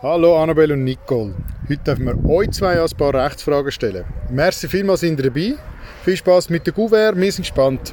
[0.00, 1.34] Hallo Annabelle und Nicole.
[1.68, 4.04] Heute dürfen wir euch zwei ein paar Rechtsfragen stellen.
[4.30, 5.54] Merci vielmals, sind ihr dabei.
[6.04, 7.92] Viel Spaß mit der Gouverne, wir sind gespannt.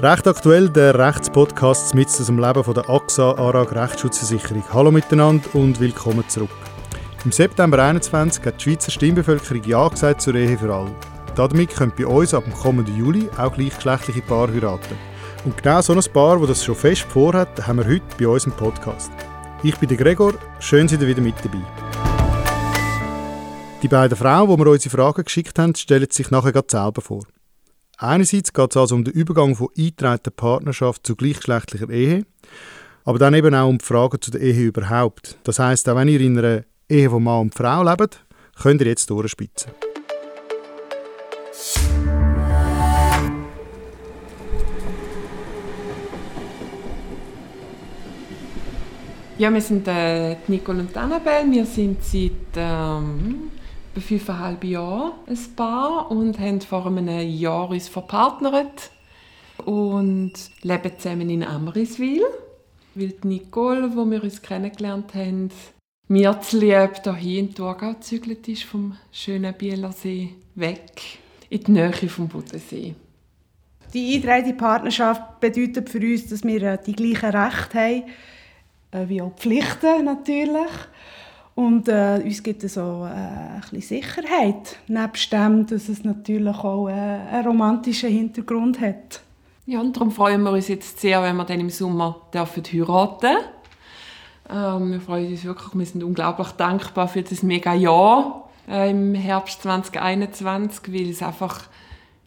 [0.00, 4.64] Recht aktuell der Rechtspodcast mit dem Leben von der AXA ARAG Rechtsschutzversicherung.
[4.72, 6.48] Hallo miteinander und willkommen zurück.
[7.22, 10.94] Im September 2021 hat die Schweizer Stimmbevölkerung Ja gesagt zur Ehe für alle.
[11.34, 15.07] Damit können bei uns ab dem kommenden Juli auch gleichgeschlechtliche Paare heiraten.
[15.44, 18.46] Und genau so ein Paar, das das schon fest vorhat, haben wir heute bei uns
[18.46, 19.12] im Podcast.
[19.62, 21.62] Ich bin der Gregor, schön seid ihr wieder mit dabei.
[23.82, 27.24] Die beiden Frauen, die wir unsere Fragen geschickt haben, stellen sich nachher gerade selber vor.
[27.96, 32.26] Einerseits geht es also um den Übergang von eingetragenen Partnerschaft zu gleichgeschlechtlicher Ehe,
[33.04, 35.38] aber dann eben auch um die Fragen zu der Ehe überhaupt.
[35.44, 38.24] Das heißt, auch wenn ihr in einer Ehe von Mann und Frau lebt,
[38.60, 39.70] könnt ihr jetzt durchspitzen.
[49.38, 51.48] Ja, wir sind äh, Nicole und Annabelle.
[51.48, 53.52] Wir sind seit ähm,
[53.96, 58.90] fünfeinhalb Jahren ein Paar und haben vor einem Jahr uns verpartnert
[59.64, 62.24] und leben zusammen in Amriswil.
[62.96, 65.50] Weil die Nicole, wo wir uns kennengelernt haben,
[66.08, 71.00] mir zu lieb hier in Thurgau gezügelt ist, vom schönen Bielersee weg,
[71.48, 72.96] in die Nähe vom Bodensee.
[73.94, 78.02] Die eingetragene Partnerschaft bedeutet für uns, dass wir äh, die gleichen Rechte haben
[78.90, 80.70] äh, wie auch Pflichten natürlich.
[81.54, 86.56] Und äh, uns gibt es auch äh, ein bisschen Sicherheit, nebst dem, dass es natürlich
[86.58, 89.22] auch äh, einen romantischen Hintergrund hat.
[89.66, 93.36] Ja, und darum freuen wir uns jetzt sehr, wenn wir dann im Sommer dürfen heiraten
[94.48, 99.14] ähm, Wir freuen uns wirklich, wir sind unglaublich dankbar für das mega Jahr äh, im
[99.14, 101.64] Herbst 2021, weil es einfach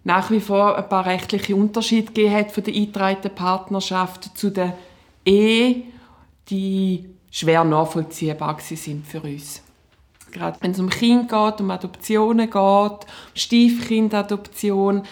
[0.03, 4.75] nach wie vor ein paar rechtliche Unterschiede gegeben hat von der eingetragenen Partnerschaft zu der
[5.25, 5.83] Ehe
[6.51, 9.63] die schwer nachvollziehbar sind für uns.
[10.31, 12.99] Gerade wenn es um Kinder geht, um Adoptionen geht, um
[13.33, 15.03] Stiefkindadoption,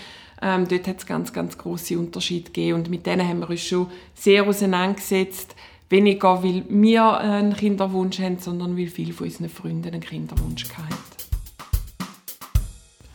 [0.42, 2.80] ähm, dort hat es ganz, ganz große Unterschiede gegeben.
[2.80, 5.56] Und mit denen haben wir uns schon sehr auseinandergesetzt.
[5.90, 10.96] Weniger, weil wir einen Kinderwunsch haben, sondern weil viele von unseren Freunden einen Kinderwunsch hatten.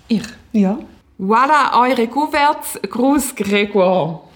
[0.08, 0.24] Ich?
[0.52, 0.78] Ja.
[1.18, 2.78] Voilà, eure Couverts.
[2.82, 4.28] Gruß, Gregor.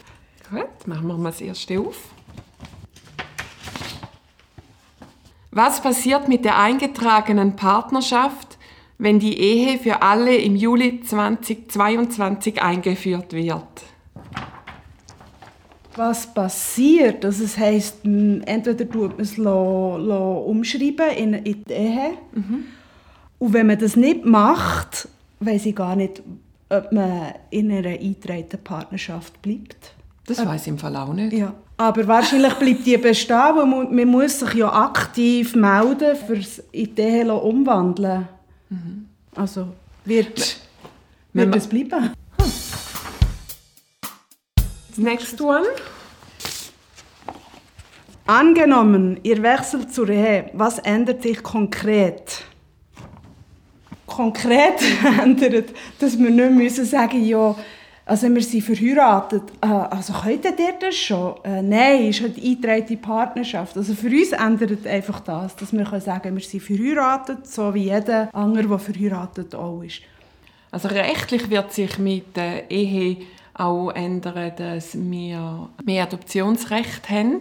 [0.51, 1.97] Gut, machen wir mal das erste auf.
[5.59, 8.59] Was passiert mit der eingetragenen Partnerschaft,
[8.97, 13.83] wenn die Ehe für alle im Juli 2022 eingeführt wird?
[15.97, 17.25] Was passiert?
[17.25, 22.11] Also das heisst, entweder tut man es umschreiben in, in die Ehe.
[22.31, 22.65] Mhm.
[23.41, 25.09] Und wenn man das nicht macht,
[25.41, 26.23] weiß ich gar nicht,
[26.69, 29.97] ob man in einer eingetragenen Partnerschaft bleibt.
[30.25, 31.33] Das weiß ich im Fall auch nicht.
[31.33, 31.53] Ja.
[31.81, 36.41] Aber wahrscheinlich bleibt die bestehen, weil man, muss sich ja aktiv melden, für
[36.73, 38.27] in die Ehe umwandeln.
[38.69, 39.09] Mhm.
[39.37, 39.69] Also
[40.05, 40.59] wird,
[41.33, 42.11] wird es bleiben.
[42.41, 42.53] Hm.
[44.97, 45.67] Next one.
[48.27, 52.43] Angenommen, ihr wechselt zur Ehe, was ändert sich konkret?
[54.05, 54.83] Konkret
[55.23, 57.55] ändert, dass wir nicht müssen sagen ja,
[58.09, 59.43] also wir sind verheiratet.
[59.61, 61.35] Äh, also könnt ihr das schon?
[61.45, 63.77] Äh, nein, ist halt eingetragene Partnerschaft.
[63.77, 67.85] Also für uns ändert einfach das, dass wir können sagen wir sind verheiratet, so wie
[67.85, 70.01] jeder andere, der verheiratet auch ist.
[70.71, 73.19] Also rechtlich wird sich mit der Ehe
[73.53, 77.41] auch ändern, dass wir mehr Adoptionsrecht haben.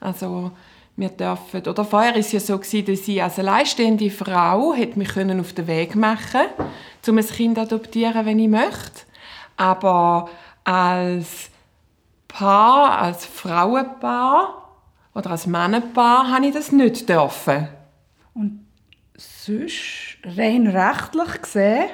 [0.00, 0.52] Also
[0.96, 5.10] wir dürfen, oder vorher war es ja so, dass ich als alleinstehende Frau hätte mich
[5.16, 6.46] auf den Weg machen
[7.08, 9.11] um ein Kind zu adoptieren, wenn ich möchte.
[9.56, 10.28] Aber
[10.64, 11.50] als
[12.28, 14.62] Paar, als Frauenpaar
[15.14, 17.68] oder als Männerpaar habe ich das nicht dürfen.
[18.34, 18.66] Und
[19.16, 21.88] sonst, rein rechtlich gesehen,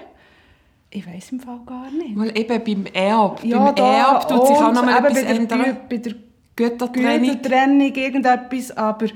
[0.91, 2.17] ich weiß im Fall gar nicht.
[2.17, 5.29] Weil eben beim Erb, ja, beim da, Erb tut sich auch noch mal etwas bei
[5.29, 5.65] ändern.
[5.65, 6.15] Der, bei der
[6.56, 7.21] Gütertrennung.
[7.21, 9.06] Gütertrennung, irgendetwas, aber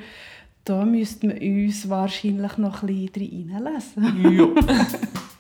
[0.65, 4.33] da müsste man uns wahrscheinlich noch ein bisschen reinlesen.
[4.37, 4.49] Ja.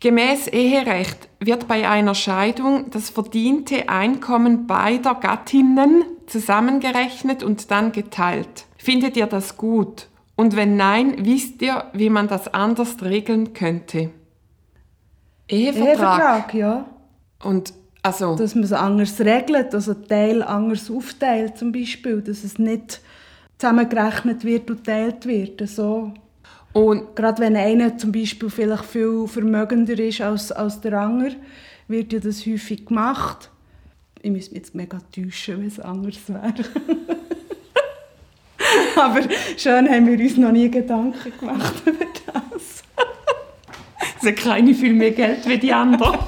[0.00, 8.66] Gemäß Eherecht wird bei einer Scheidung das verdiente Einkommen beider Gattinnen zusammengerechnet und dann geteilt.
[8.76, 10.06] Findet ihr das gut?
[10.36, 14.10] Und wenn nein, wisst ihr, wie man das anders regeln könnte?
[15.48, 15.88] Ehevertrag.
[15.88, 16.86] Ehevertrag, ja.
[17.42, 17.72] Und
[18.04, 18.36] also...
[18.36, 23.00] Dass man es anders regelt, also Teil anders aufteilt zum Beispiel, dass es nicht
[23.58, 25.68] zusammengerechnet wird und geteilt wird.
[25.68, 26.12] So
[26.72, 31.36] und gerade wenn einer zum Beispiel vielleicht viel vermögender ist als, als der andere,
[31.88, 33.50] wird ja das häufig gemacht.
[34.20, 36.54] Ich müsste mich jetzt mega täuschen, wenn es anders wäre.
[38.96, 39.20] Aber
[39.56, 42.82] schön haben wir uns noch nie Gedanken gemacht über das.
[44.20, 46.18] Sie keine viel mehr Geld wie die anderen.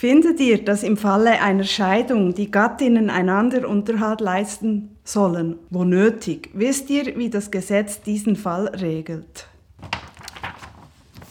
[0.00, 6.48] Findet ihr, dass im Falle einer Scheidung die Gattinnen einander Unterhalt leisten sollen, wo nötig?
[6.54, 9.46] Wisst ihr, wie das Gesetz diesen Fall regelt?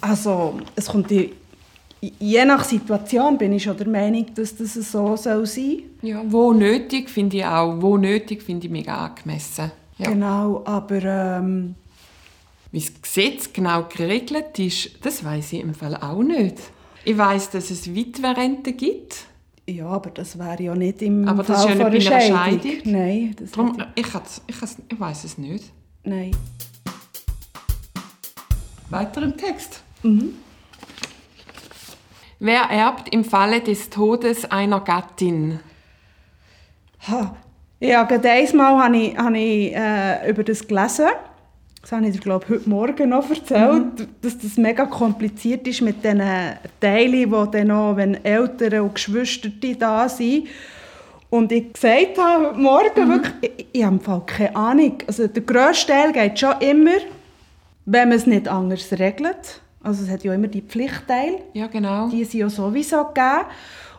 [0.01, 1.33] Also, es kommt die,
[1.99, 6.53] je nach Situation bin ich schon der Meinung, dass das so soll sein Ja, wo
[6.53, 7.81] nötig finde ich auch.
[7.81, 9.71] Wo nötig finde ich mega angemessen.
[9.97, 10.11] Ja.
[10.11, 11.73] Genau, aber ähm,
[12.71, 16.59] Wie das Gesetz genau geregelt ist, das weiß ich im Fall auch nicht.
[17.05, 19.25] Ich weiß, dass es Witwerrente gibt.
[19.67, 22.21] ja, aber das wäre ja nicht im Aber das Fall ist ja nicht bei einer
[22.35, 22.61] Scheidung.
[22.61, 22.91] Scheidung.
[22.91, 24.05] Nein, das Darum, ich,
[24.47, 24.55] ich,
[24.89, 25.71] ich weiß es nicht.
[26.03, 26.31] nein.
[28.89, 29.83] Weiter im Text.
[32.39, 35.59] Wer erbt im Falle des Todes einer Gattin?
[37.07, 37.35] Ha.
[37.79, 41.07] Ja, gerade einmal habe ich, habe ich äh, über das gelesen.
[41.81, 46.21] Das habe ich glaube heute Morgen noch erzählt, dass das mega kompliziert ist mit diesen
[46.79, 50.47] Teilen, die dann noch, wenn Eltern und Geschwister da sind.
[51.29, 54.97] Und ich gesagt habe heute Morgen wirklich, ich, ich habe im Fall keine Ahnung.
[55.07, 56.97] Also der grösste Teil geht schon immer,
[57.85, 59.61] wenn man es nicht anders regelt.
[59.81, 61.39] Also es hat ja immer die Pflichtteile.
[61.53, 62.09] Ja, genau.
[62.09, 63.45] Die sind ja sowieso gegeben.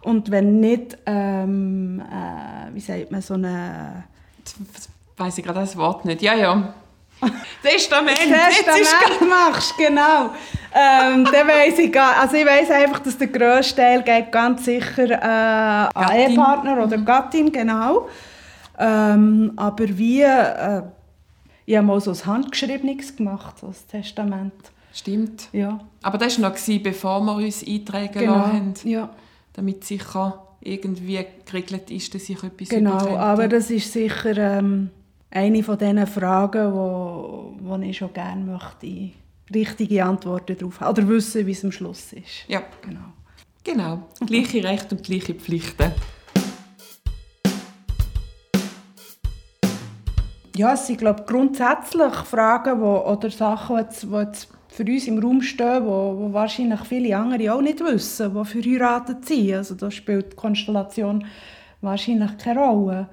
[0.03, 4.05] Und wenn nicht, ähm, äh, wie sagt man, so eine
[4.39, 6.23] Jetzt weiss ich gerade das Wort nicht.
[6.23, 6.75] Ja, ja.
[7.63, 8.17] Testament.
[8.19, 10.31] Testament machst, genau.
[10.73, 15.11] Ähm, dann weiss ich, also ich weiss einfach, dass der grösste Teil geht ganz sicher
[15.11, 16.17] äh, an.
[16.17, 18.09] Ehepartner oder Gattin, genau.
[18.79, 20.83] Ähm, aber wie, äh,
[21.67, 24.55] ich habe mal so ein handgeschriebenes gemacht, so ein Testament.
[24.93, 25.49] Stimmt.
[25.53, 28.47] Ja, Aber das war noch, bevor wir uns eintragen genau.
[28.47, 29.11] haben, Ja.
[29.53, 34.91] damit sicher irgendwie geregelt ist, dass ich etwas Genau, aber das ist sicher ähm,
[35.31, 39.11] eine von diesen Fragen, wo, wo ich schon gerne möchte
[39.53, 40.91] richtige Antworten darauf haben.
[40.99, 42.49] Oder wissen, wie es am Schluss ist.
[42.49, 43.01] Ja, Genau.
[43.65, 44.09] genau.
[44.27, 45.93] Gleiche Rechte und gleiche Pflichten.
[50.57, 55.07] Ja, es sind glaube grundsätzlich Fragen wo, oder Sachen, die jetzt, die jetzt für uns
[55.07, 59.55] im Raum stehen, wo, wo wahrscheinlich viele andere auch nicht wissen, die verheiratet sind.
[59.55, 61.25] Also da spielt die Konstellation
[61.81, 63.09] wahrscheinlich keine Rolle.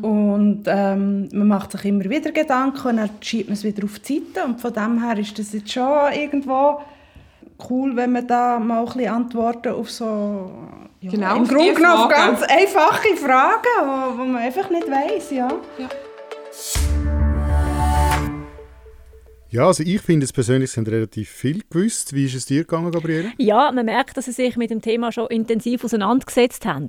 [0.00, 3.98] Und ähm, man macht sich immer wieder Gedanken und dann schiebt man es wieder auf
[3.98, 4.46] die Seite.
[4.46, 6.80] Und von dem her ist das jetzt schon irgendwo
[7.68, 10.50] cool, wenn man da mal ein bisschen Antworten auf so
[11.00, 14.86] ja, Genau, im auf Grunde die genommen ganz einfache Fragen, wo, wo man einfach nicht
[14.88, 15.48] weiß, ja.
[15.78, 15.88] Ja.
[19.50, 22.12] Ja, also ich finde es persönlich sind relativ viel gewusst.
[22.12, 23.30] Wie ist es dir gegangen, Gabriele?
[23.38, 26.88] Ja, man merkt, dass sie sich mit dem Thema schon intensiv auseinandergesetzt haben.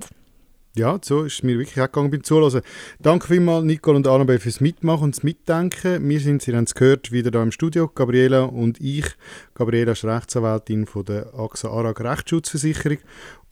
[0.78, 2.60] Ja, so ist es mir wirklich auch gegangen beim Zuhören.
[3.00, 6.06] Danke vielmals, Nicole und Annabelle, fürs Mitmachen und das Mitdenken.
[6.06, 9.06] Wir sind, Sie haben es gehört, wieder hier im Studio, Gabriela und ich.
[9.54, 12.98] Gabriela ist Rechtsanwältin von der AXA ARAG Rechtsschutzversicherung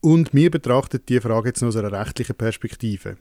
[0.03, 3.17] und wir betrachten die Frage jetzt aus einer rechtlichen Perspektive.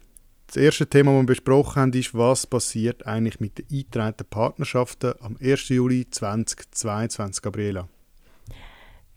[0.48, 5.14] Das erste Thema, das wir besprochen haben, ist, was passiert eigentlich mit den eingetragenen Partnerschaften
[5.22, 5.70] am 1.
[5.70, 7.88] Juli 2022, Gabriela?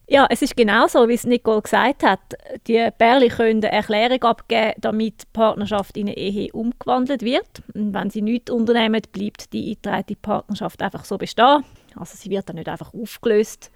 [0.09, 2.21] Ja, es ist genau so, wie es Nicole gesagt hat.
[2.69, 7.63] Die Pärchen können eine Erklärung abgeben, damit die Partnerschaft in eine Ehe umgewandelt wird.
[7.75, 11.65] Und wenn sie nichts unternehmen, bleibt die eingetragene Partnerschaft einfach so bestehen.
[11.97, 13.73] Also sie wird dann nicht einfach aufgelöst.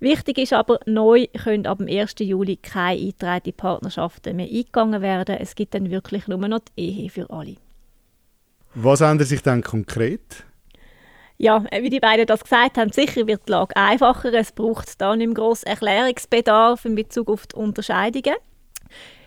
[0.00, 2.14] Wichtig ist aber, neu können ab dem 1.
[2.20, 5.36] Juli keine eingetragenen Partnerschaften mehr eingegangen werden.
[5.38, 7.56] Es gibt dann wirklich nur noch die Ehe für alle.
[8.74, 10.44] Was ändert sich dann konkret?
[11.38, 14.32] Ja, äh, wie die beiden das gesagt haben, sicher wird die Lage einfacher.
[14.32, 18.36] Es braucht da nicht mehr grossen Erklärungsbedarf in Bezug auf die Unterscheidungen.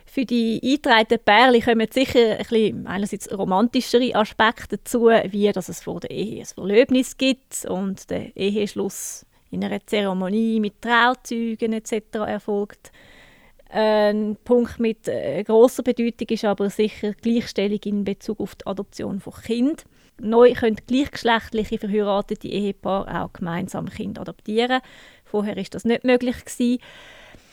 [0.06, 5.84] Für die eingetragenen Pärchen kommen sicher ein bisschen, einerseits romantischere Aspekte dazu, wie dass es
[5.84, 12.16] vor der Ehe ein Verlöbnis gibt und der Eheschluss in einer Zeremonie mit Trauzeugen etc.
[12.26, 12.92] erfolgt.
[13.72, 19.20] Ein Punkt mit äh, grosser Bedeutung ist aber sicher Gleichstellung in Bezug auf die Adoption
[19.20, 19.76] von Kindern.
[20.20, 24.82] Neu können gleichgeschlechtliche verheiratete Ehepaare auch gemeinsam Kinder adoptieren.
[25.24, 26.80] Vorher ist das nicht möglich gewesen.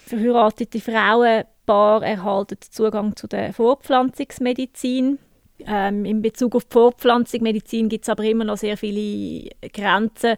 [0.06, 5.18] Verheiratete Frauenpaare erhalten Zugang zu der Fortpflanzungsmedizin.
[5.66, 10.37] Ähm, in Bezug auf die Fortpflanzungsmedizin gibt es aber immer noch sehr viele Grenzen,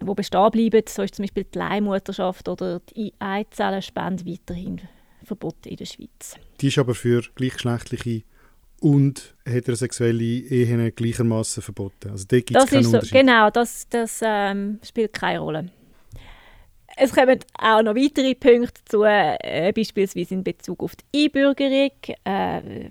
[0.00, 0.82] die bestehen bleiben.
[0.88, 4.80] So ist zum Beispiel die Leihmutterschaft oder die Eizellenspende weiterhin
[5.24, 6.36] verboten in der Schweiz.
[6.60, 8.22] Die ist aber für gleichgeschlechtliche
[8.80, 12.10] und heterosexuelle Ehen gleichermaßen verboten.
[12.10, 13.18] Also dort gibt es Das keinen ist so, Unterschied.
[13.18, 15.70] genau, das, das ähm, spielt keine Rolle.
[16.96, 21.90] Es kommen auch noch weitere Punkte zu, äh, beispielsweise in Bezug auf die Einbürgerung.
[22.24, 22.90] Äh,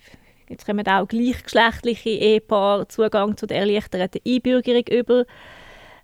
[0.49, 5.25] jetzt kommen auch gleichgeschlechtliche Ehepaare Zugang zu der erleichterten Einbürgerung über.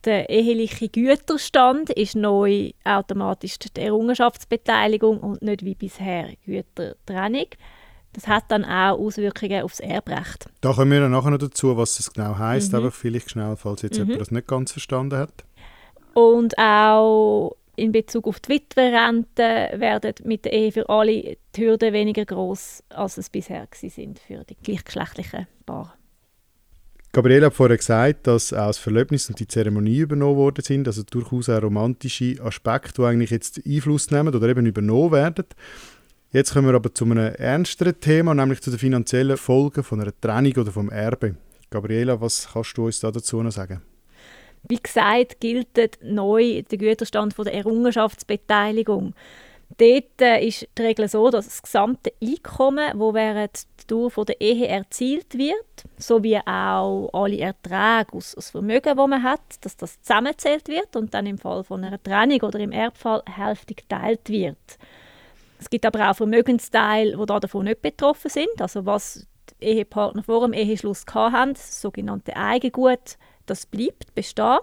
[0.06, 7.48] Der eheliche Güterstand ist neu automatisch die Errungenschaftsbeteiligung und nicht wie bisher Gütertrennung.
[8.14, 10.46] Das hat dann auch Auswirkungen aufs Erbrecht.
[10.62, 12.80] Da kommen wir nachher noch dazu, was das genau heißt, mhm.
[12.80, 14.06] aber vielleicht schnell, falls jetzt mhm.
[14.06, 15.44] jemand das nicht ganz verstanden hat.
[16.14, 21.94] Und auch in Bezug auf die Witwerrente werden mit der Ehe für alle die Hürden
[21.94, 25.94] weniger groß, als es bisher sind für die gleichgeschlechtlichen Paare.
[27.20, 31.04] Gabriele hat vorher gesagt, dass auch das Verlöbnis und die Zeremonie übernommen worden sind, also
[31.04, 35.44] durchaus auch romantische Aspekte, die eigentlich jetzt Einfluss nehmen oder eben übernommen werden.
[36.32, 40.14] Jetzt kommen wir aber zu einem ernsteren Thema, nämlich zu den finanziellen Folgen von einer
[40.22, 41.36] Trennung oder vom Erbe.
[41.70, 43.82] Gabriela, was kannst du uns da dazu noch sagen?
[44.70, 45.68] Wie gesagt, gilt
[46.02, 49.14] neu der Güterstand von der Errungenschaftsbeteiligung.
[49.78, 54.42] Dort äh, ist die Regel so, dass das gesamte Einkommen, das während der Dauer der
[54.42, 60.02] Ehe erzielt wird, sowie auch alle Erträge aus, aus Vermögen, das man hat, dass das
[60.02, 64.58] zusammengezählt wird und dann im Fall von einer Trennung oder im Erbfall hälftig geteilt wird.
[65.60, 69.28] Es gibt aber auch Vermögensteile, die davon nicht betroffen sind, also was
[69.62, 74.60] die Ehepartner vor dem Eheschluss hatten, das sogenannte Eigengut, das bleibt bestehen.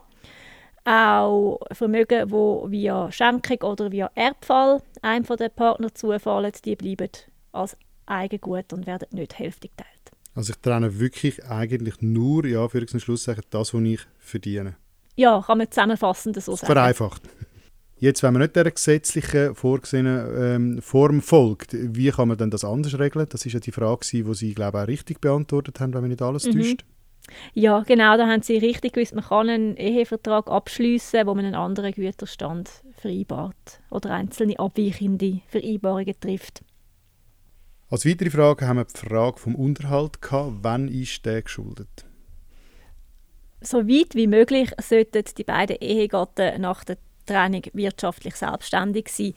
[0.86, 7.10] Auch Vermögen, die via Schenkung oder via Erbfall einem der Partner zufallen, die bleiben
[7.50, 7.76] als
[8.06, 9.90] Eigengut und werden nicht hälftig geteilt.
[10.36, 14.76] Also ich trenne wirklich eigentlich nur, ja, für den Schluss sagen, das, was ich verdiene.
[15.16, 16.72] Ja, kann man zusammenfassend so sagen.
[16.72, 17.22] Vereinfacht.
[17.98, 22.62] Jetzt, wenn man nicht der gesetzlichen vorgesehenen ähm, Form folgt, wie kann man denn das
[22.62, 23.26] anders regeln?
[23.30, 26.10] Das ist ja die Frage, die Sie, glaube ich, auch richtig beantwortet haben, wenn man
[26.10, 26.52] nicht alles mhm.
[26.52, 26.84] täuscht.
[27.54, 29.14] Ja, genau, da haben Sie richtig gewusst.
[29.14, 36.14] Man kann einen Ehevertrag abschließen, wo man einen anderen Güterstand vereinbart oder einzelne abweichende Vereinbarungen
[36.20, 36.62] trifft.
[37.88, 40.52] Als weitere Frage haben wir die Frage vom Unterhalt gehabt.
[40.62, 42.06] Wann ist der geschuldet?
[43.60, 49.34] So weit wie möglich sollten die beiden Ehegatten nach der Trennung wirtschaftlich selbstständig sein.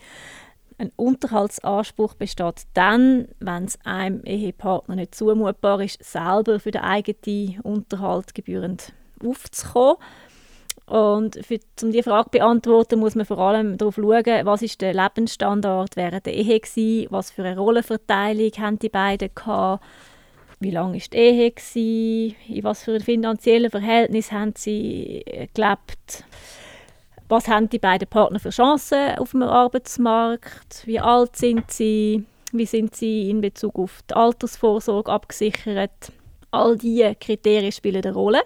[0.79, 7.59] Ein Unterhaltsanspruch besteht dann, wenn es einem Ehepartner nicht zumutbar ist, selber für den eigenen
[7.63, 9.97] Unterhalt gebührend aufzukommen.
[10.85, 14.79] Und für, um diese Frage zu beantworten, muss man vor allem darauf schauen, was ist
[14.79, 19.83] der Lebensstandard während der Ehe war, was für eine Rollenverteilung haben die beiden gehabt,
[20.61, 26.23] wie lange war die Ehe, gewesen, in was für ein finanziellen Verhältnis haben sie gelebt
[27.29, 32.65] was haben die beiden Partner für Chancen auf dem Arbeitsmarkt, wie alt sind sie, wie
[32.65, 36.11] sind sie in Bezug auf die Altersvorsorge abgesichert.
[36.51, 38.41] All diese Kriterien spielen eine Rolle.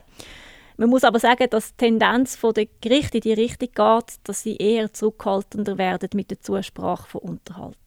[0.76, 4.58] Man muss aber sagen, dass die Tendenz der Gerichte in die Richtung geht, dass sie
[4.58, 7.78] eher zurückhaltender werden mit der Zusprache von Unterhalt.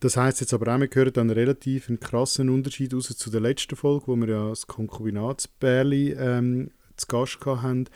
[0.00, 3.40] Das heißt jetzt aber auch, wir hören dann relativ einen krassen Unterschied aus zu der
[3.40, 7.86] letzten Folge, wo wir ja das Konkubinatsbärli ähm, zu Gast hatten,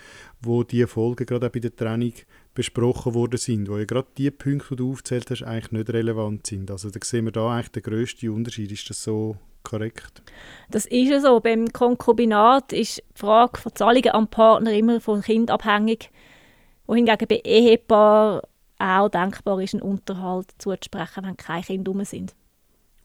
[0.40, 2.14] wo die Folge gerade auch bei der Trennung
[2.58, 6.44] besprochen worden sind, wo ja gerade die Punkte, die du aufgezählt hast, eigentlich nicht relevant
[6.44, 6.72] sind.
[6.72, 8.72] Also da sehen wir da eigentlich den grössten Unterschied.
[8.72, 10.22] Ist das so korrekt?
[10.68, 11.38] Das ist ja so.
[11.38, 16.10] Beim Konkubinat ist die Frage von Zahlungen am Partner immer vom Kind abhängig,
[16.88, 18.42] wohingegen bei Ehepaar
[18.80, 22.34] auch denkbar ist, einen Unterhalt zuzusprechen, wenn keine Kinder rum sind.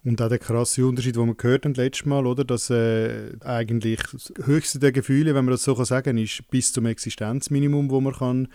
[0.06, 4.02] Und auch der krasse Unterschied, den wir gehört haben letztes Mal, oder, dass äh, eigentlich
[4.12, 8.02] das höchste der Gefühle, wenn man das so kann sagen ist bis zum Existenzminimum, wo
[8.02, 8.48] man kann,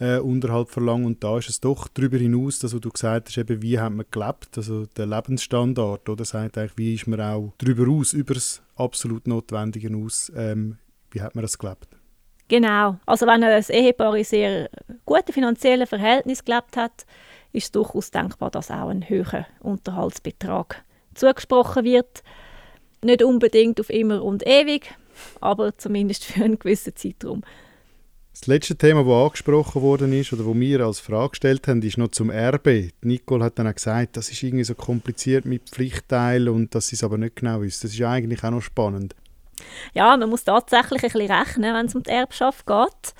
[0.00, 3.62] äh, Unterhalt verlangen Und da ist es doch darüber hinaus, dass du gesagt hast, eben,
[3.62, 7.88] wie hat man gelebt, also der Lebensstandard, oder sagt eigentlich, wie ist man auch darüber
[7.92, 10.78] aus, über das absolut Notwendige aus, ähm,
[11.12, 11.88] wie hat man das gelebt?
[12.48, 12.96] Genau.
[13.06, 14.68] Also wenn ein Ehepaar in sehr
[15.04, 17.06] guten finanziellen Verhältnis gelebt hat,
[17.52, 20.82] ist durchaus denkbar, dass auch ein höherer Unterhaltsbetrag
[21.18, 22.22] zugesprochen wird.
[23.02, 24.94] Nicht unbedingt auf immer und ewig,
[25.40, 27.42] aber zumindest für einen gewissen Zeitraum.
[28.32, 31.98] Das letzte Thema, das angesprochen worden ist oder wo wir als Frage gestellt haben, ist
[31.98, 32.90] noch zum Erbe.
[33.02, 36.94] Nicole hat dann auch gesagt, das ist irgendwie so kompliziert mit Pflichtteilen und dass sie
[36.94, 37.80] es aber nicht genau wissen.
[37.82, 39.16] Das ist eigentlich auch noch spannend.
[39.92, 43.14] Ja, man muss tatsächlich ein bisschen rechnen, wenn es um die Erbschaft geht.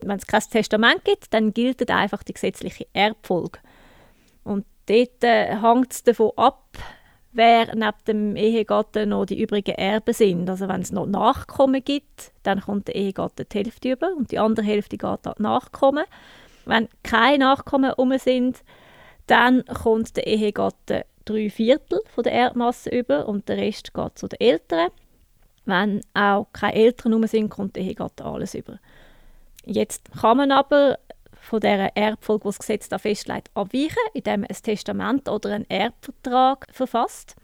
[0.00, 3.58] Wenn es kein Testament gibt, dann gilt einfach die gesetzliche Erbfolge.
[4.44, 6.78] Und dort äh, hängt es davon ab,
[7.32, 10.48] wer neben dem Ehegatten noch die übrigen Erben sind.
[10.48, 14.38] Also wenn es noch Nachkommen gibt, dann kommt der Ehegatte die Hälfte über und die
[14.38, 16.04] andere Hälfte geht an die Nachkommen.
[16.64, 18.62] Wenn keine Nachkommen um sind,
[19.26, 24.28] dann kommt der Ehegatte drei Viertel von der Erbmasse über und der Rest geht zu
[24.28, 24.88] den Eltern.
[25.64, 28.78] Wenn auch keine Eltern um sind, kommt der Ehegatte alles über.
[29.64, 30.98] Jetzt kann man aber
[31.42, 35.68] von der Erbfolge, die das Gesetz da festlegt, abweichen, indem man ein Testament oder einen
[35.68, 37.34] Erbvertrag verfasst.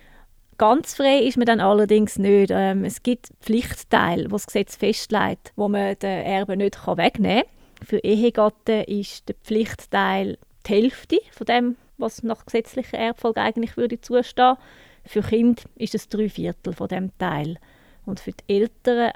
[0.57, 2.51] Ganz frei ist man dann allerdings nicht.
[2.53, 7.87] Ähm, es gibt Pflichtteile, die das Gesetz festlegt, wo man den Erben nicht wegnehmen kann.
[7.87, 14.01] Für Ehegatten ist der Pflichtteil die Hälfte von dem, was nach gesetzlicher Erbfolge eigentlich würde
[14.01, 14.57] zustehen.
[15.05, 17.59] Für Kinder ist es drei Viertel von dem Teil
[18.05, 19.13] und für die Eltern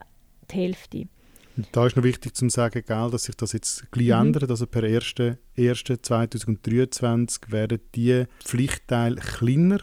[0.51, 1.07] die Hälfte.
[1.73, 4.27] Da ist noch wichtig zu sagen, gell, dass sich das jetzt gleich mhm.
[4.27, 4.49] ändert.
[4.51, 9.81] Also per 1.1.2023 werden die Pflichtteile kleiner,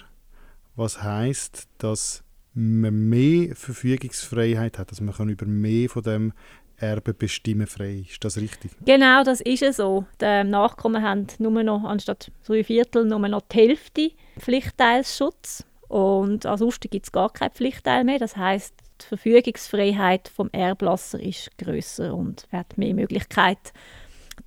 [0.76, 2.24] was heißt, dass
[2.54, 6.34] man mehr Verfügungsfreiheit hat, dass man kann über mehr von dem
[6.78, 8.06] Erbe bestimmen frei.
[8.10, 8.72] Ist das richtig?
[8.86, 10.06] Genau, das ist es so.
[10.22, 15.66] Die Nachkommen haben nur noch, anstatt drei Viertel, nur noch die Hälfte Pflichtteilsschutz.
[15.88, 18.20] Und ansonsten gibt es gar keinen Pflichtteil mehr.
[18.20, 23.74] Das heißt, die Verfügungsfreiheit vom Erblasser ist größer und hat mehr Möglichkeit,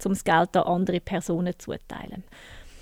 [0.04, 2.24] um das Geld an andere Personen zuteilen.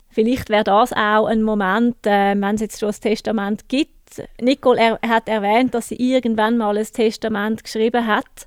[0.09, 4.23] Vielleicht wäre das auch ein Moment, äh, wenn es jetzt schon ein Testament gibt.
[4.41, 8.47] Nicole er, hat erwähnt, dass sie irgendwann mal ein Testament geschrieben hat.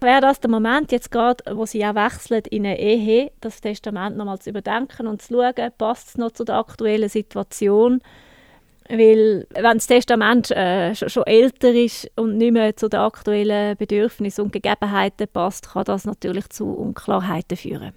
[0.00, 4.16] Wäre das der Moment jetzt gerade, wo sie auch wechselt in eine Ehe, das Testament
[4.16, 8.02] nochmal zu überdenken und zu schauen, passt es noch zu der aktuellen Situation?
[8.88, 14.44] Weil, wenn das Testament äh, schon, älter ist und nicht mehr zu den aktuellen Bedürfnissen
[14.44, 17.92] und Gegebenheiten passt, kann das natürlich zu Unklarheiten führen.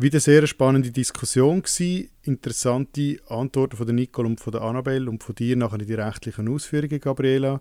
[0.00, 2.08] Wieder eine sehr spannende Diskussion gewesen.
[2.22, 6.48] Interessante Antworten von der Nicole und von der Annabelle und von dir nachher die rechtlichen
[6.48, 7.60] Ausführungen, Gabriela.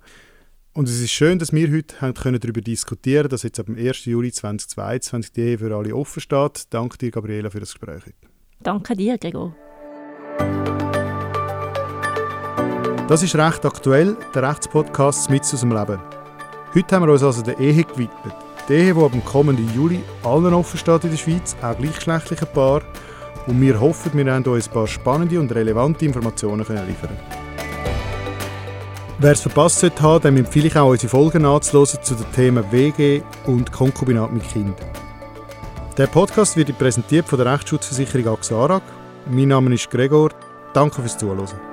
[0.73, 3.65] Und es ist schön, dass wir heute haben können darüber diskutieren können, dass jetzt ab
[3.65, 4.05] dem 1.
[4.05, 6.65] Juli 2022 die Ehe für alle offen steht.
[6.69, 8.13] Danke dir, Gabriela, für das Gespräch heute.
[8.59, 9.55] Danke dir, Gregor.
[13.07, 15.97] Das ist «Recht aktuell», der Rechtspodcast mit aus dem Leben.
[16.75, 18.35] Heute haben wir uns also der Ehe gewidmet.
[18.67, 22.81] Die Ehe, die ab kommenden Juli allen offen steht in der Schweiz, auch gleichgeschlechtlichen Paar.
[23.47, 27.17] Und wir hoffen, wir haben euch ein paar spannende und relevante Informationen können liefern
[29.19, 33.21] Wer es verpasst hat, dem empfehle ich auch, unsere Folgen anzuhören zu den Themen WG
[33.45, 34.75] und Konkubinat mit Kind.
[35.97, 38.81] Der Podcast wird präsentiert von der Rechtsschutzversicherung AXA
[39.31, 40.31] Mein Name ist Gregor.
[40.73, 41.66] Danke fürs Zuhören.